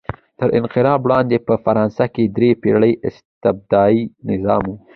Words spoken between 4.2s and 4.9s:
نظام و.